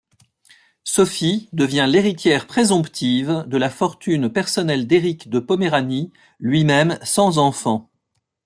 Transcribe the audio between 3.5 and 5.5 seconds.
la fortune personnelle d'Éric de